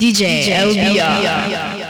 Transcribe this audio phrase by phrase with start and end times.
[0.00, 1.87] DJ, DJ LBR.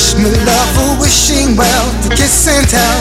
[0.00, 3.00] wish me love, oh wishing well, to kiss and tell,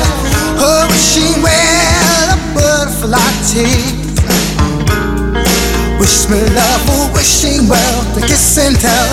[0.60, 4.20] oh wishing well, a butterfly teeth.
[6.00, 9.08] Wish me love, oh wishing well, to kiss and tell,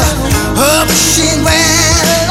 [0.58, 2.25] oh wishing well.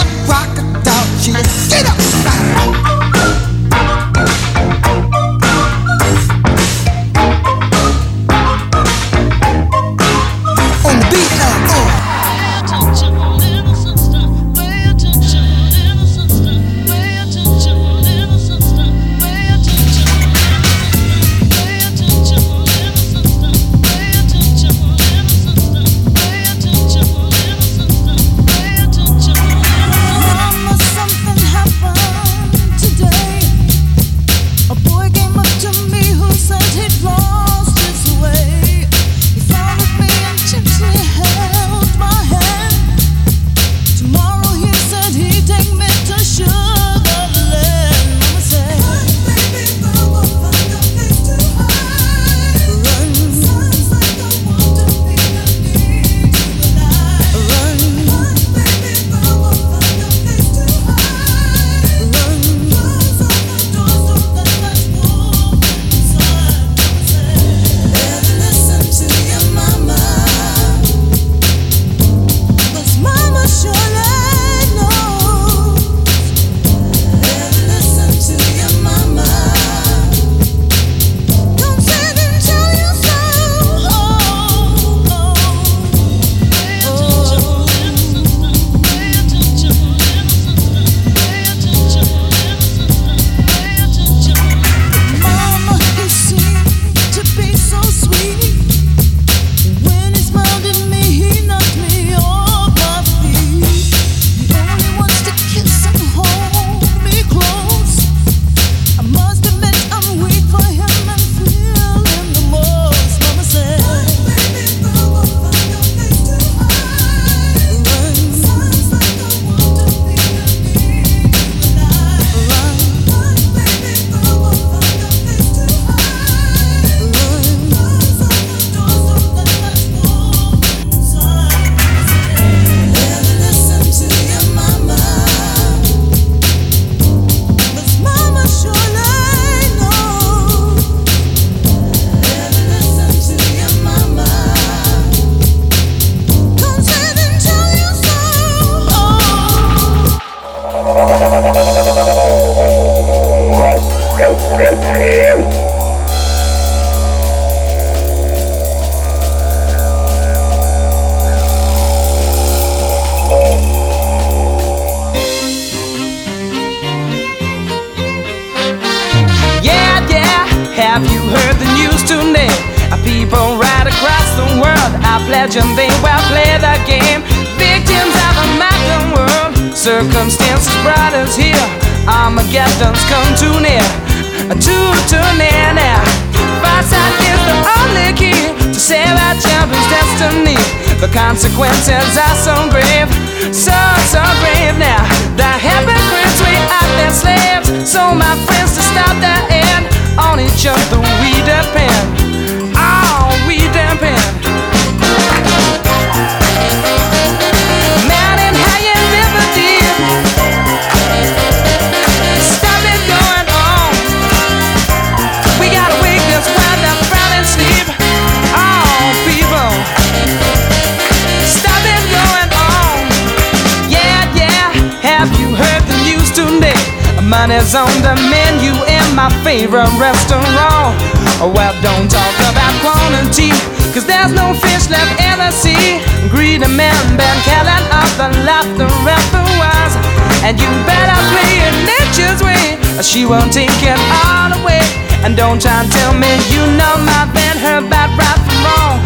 [243.02, 244.82] She won't take it all away.
[245.24, 248.98] And don't try and tell me you know my van, her bad right from wrong.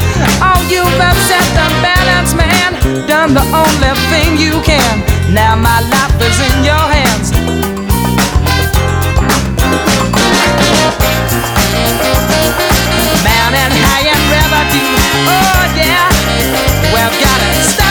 [0.42, 2.74] Oh, you've upset the balance, man.
[3.08, 5.04] Done the only thing you can.
[5.34, 7.32] Now my life is in your hands.
[13.26, 14.96] Man and high and revenue.
[15.28, 16.10] Oh, yeah.
[16.94, 17.89] We've gotta stop.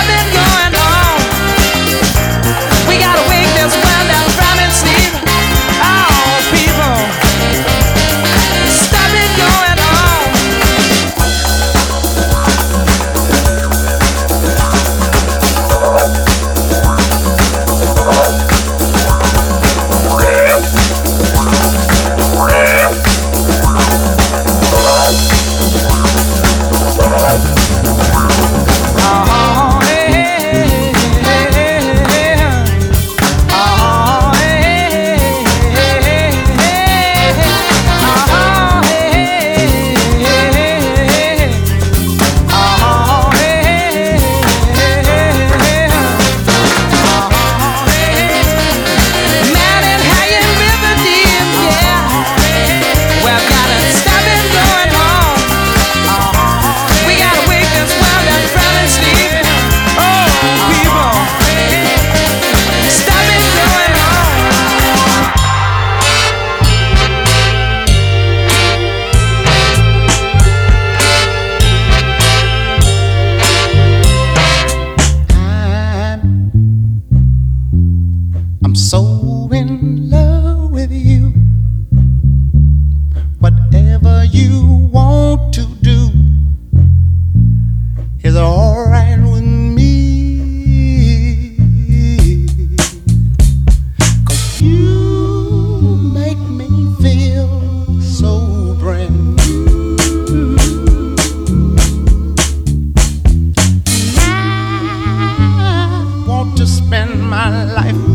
[107.50, 108.07] my life.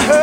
[0.00, 0.21] hurt.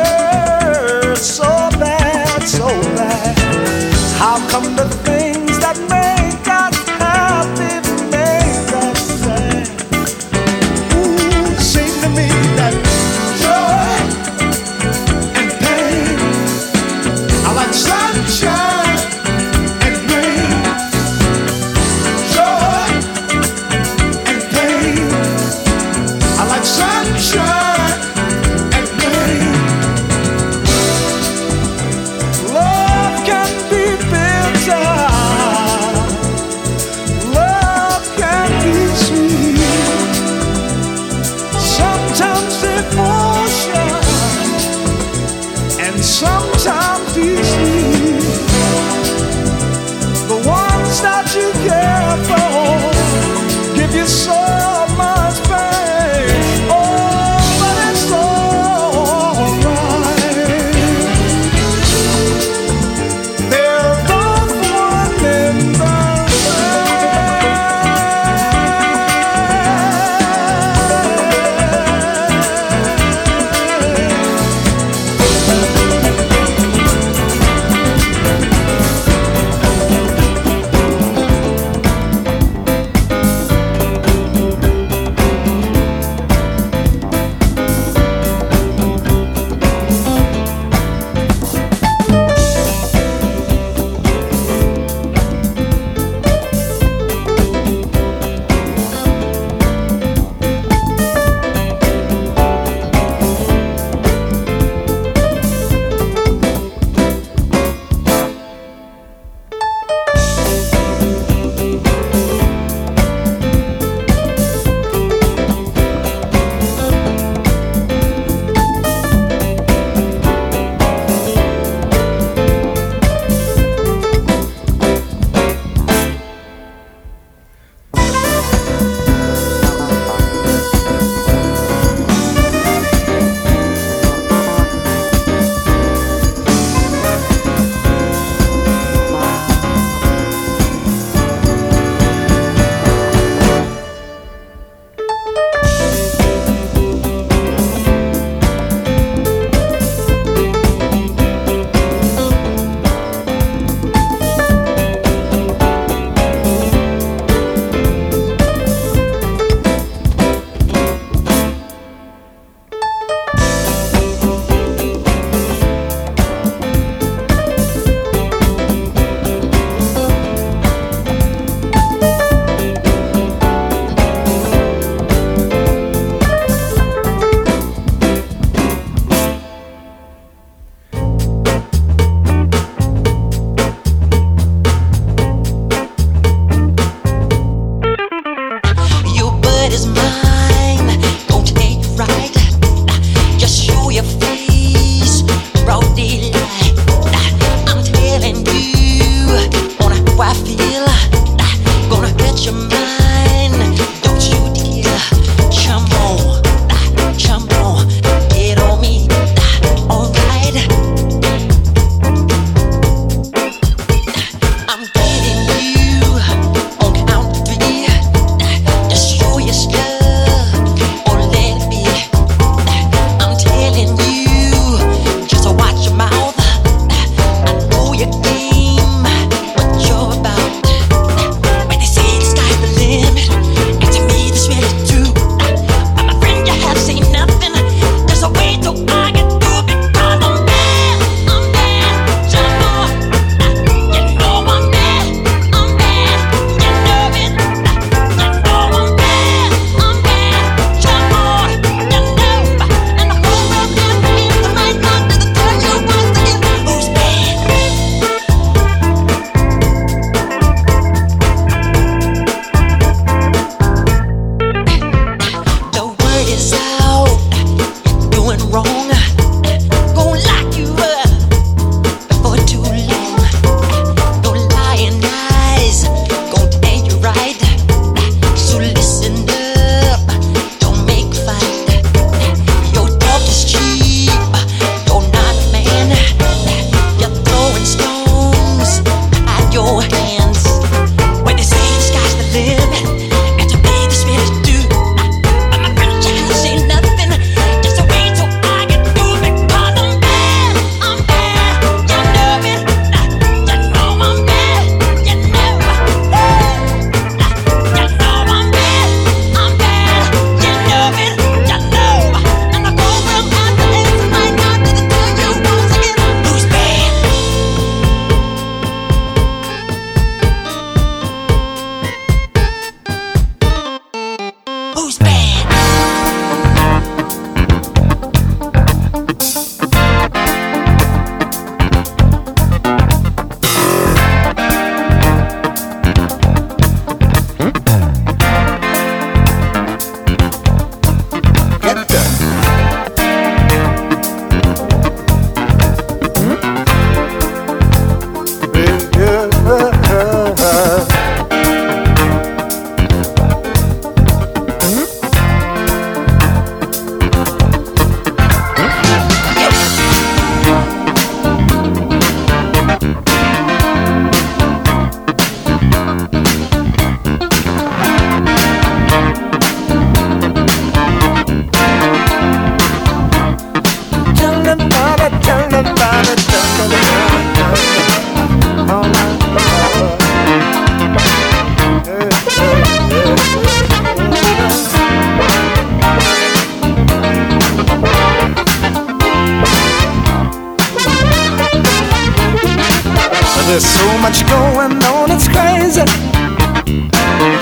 [393.50, 395.82] There's so much going on, it's crazy.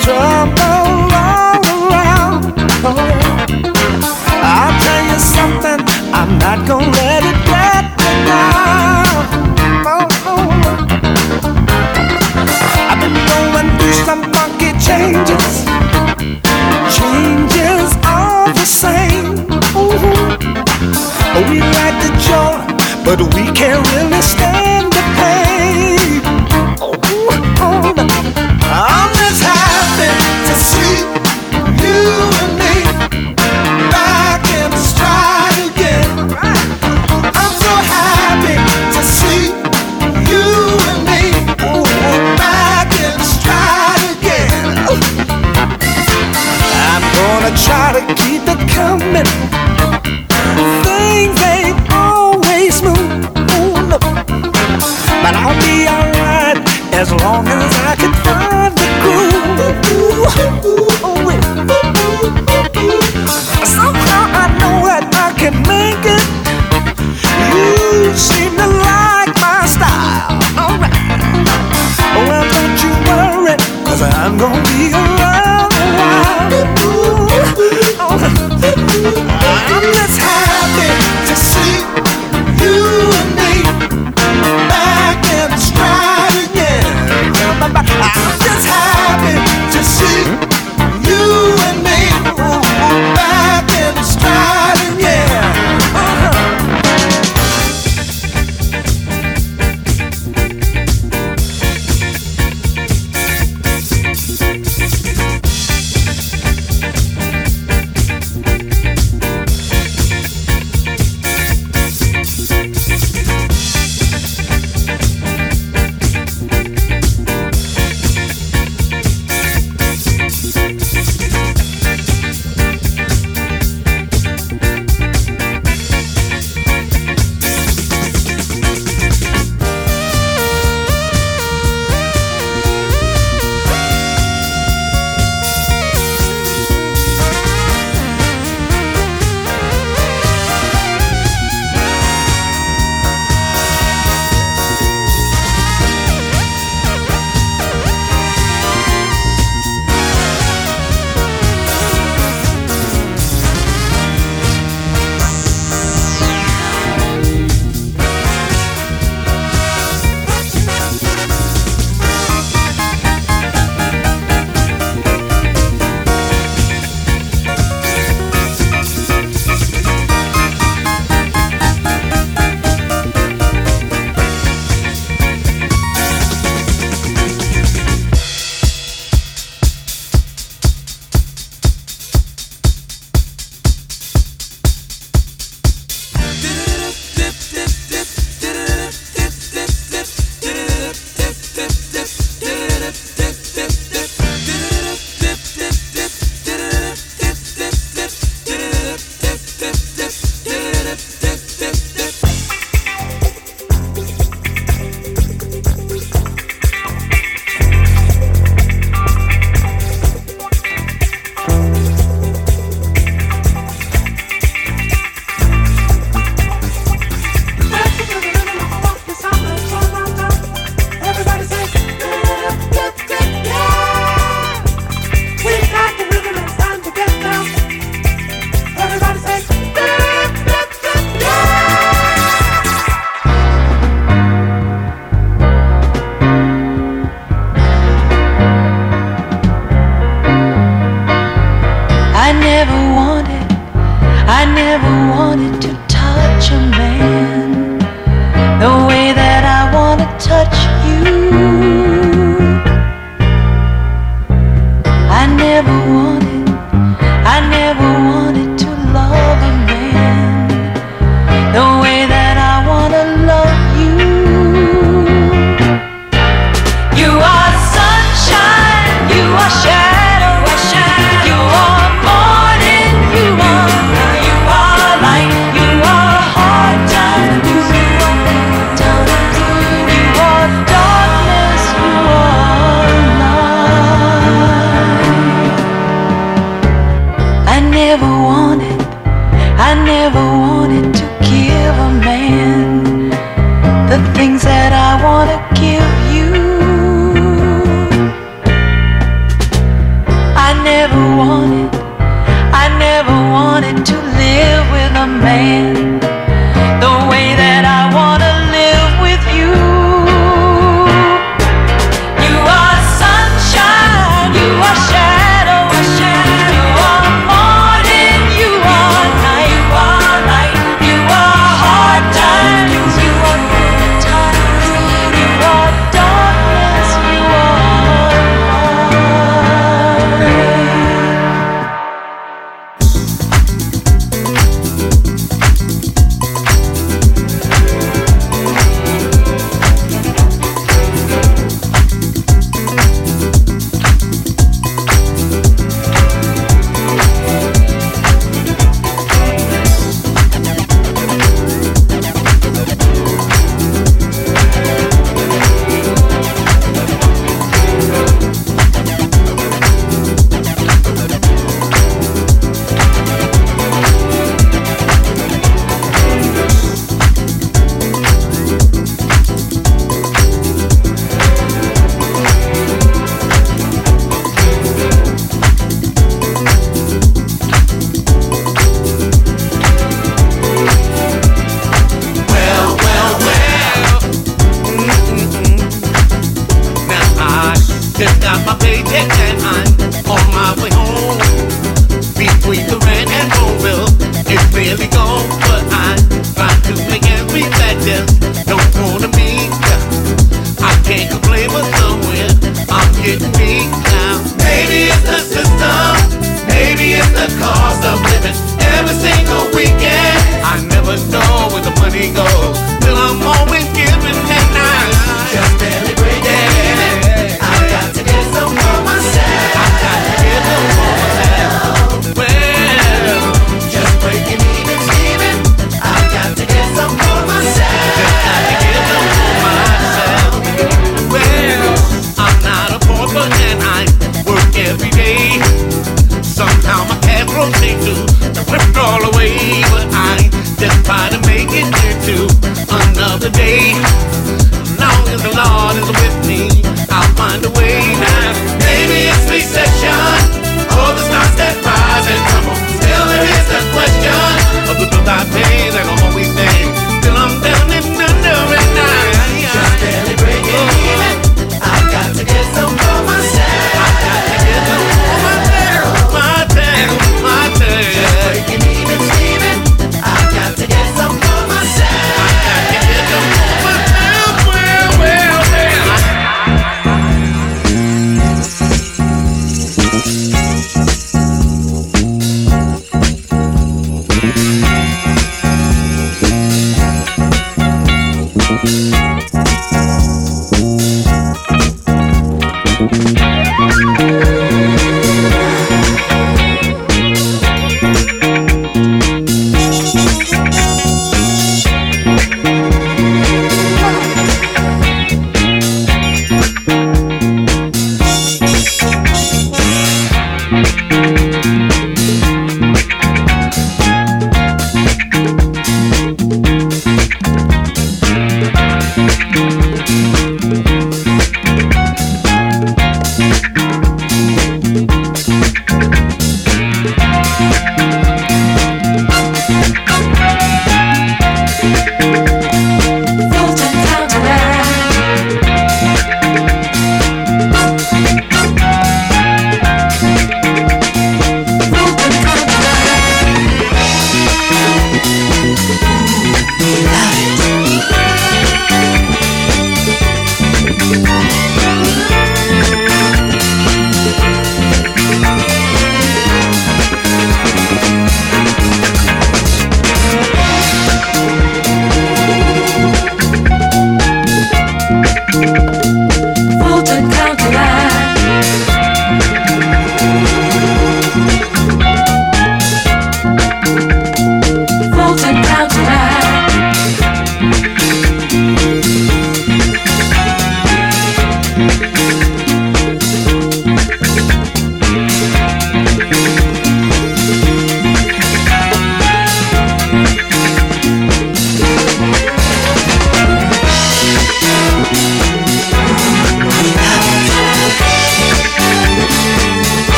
[0.00, 2.48] Trouble all around.
[2.82, 2.96] Oh.
[4.40, 9.04] I'll tell you something, I'm not gonna let it get me down.
[9.84, 10.48] Oh, oh.
[12.88, 15.66] I've been going through some funky changes,
[16.96, 19.44] changes all the same.
[19.76, 19.92] Ooh.
[21.50, 22.56] We like the joy,
[23.04, 24.17] but we can't really.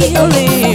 [0.00, 0.69] Sexual